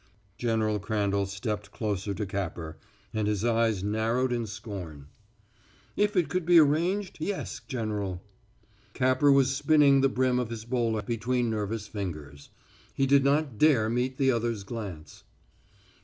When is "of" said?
10.39-10.49